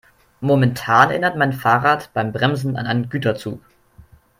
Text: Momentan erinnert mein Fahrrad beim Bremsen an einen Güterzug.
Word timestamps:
Momentan 0.39 1.11
erinnert 1.11 1.37
mein 1.37 1.53
Fahrrad 1.53 2.11
beim 2.15 2.31
Bremsen 2.31 2.75
an 2.75 2.87
einen 2.87 3.09
Güterzug. 3.09 3.61